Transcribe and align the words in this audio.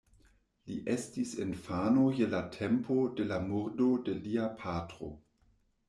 Li 0.69 0.77
estis 0.93 1.33
infano 1.43 2.07
je 2.21 2.29
la 2.33 2.41
tempo 2.57 2.99
de 3.21 3.29
la 3.35 3.41
murdo 3.53 3.93
de 4.09 4.21
lia 4.27 4.53
patro. 4.67 5.17